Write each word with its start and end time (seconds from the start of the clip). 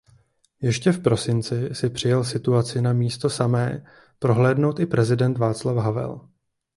Ještě 0.61 0.91
v 0.91 1.01
prosinci 1.01 1.69
si 1.73 1.89
přijel 1.89 2.23
situaci 2.23 2.81
na 2.81 2.93
místo 2.93 3.29
samé 3.29 3.85
prohlédnout 4.19 4.79
i 4.79 4.85
prezident 4.85 5.37
Václav 5.37 5.77
Havel. 5.77 6.29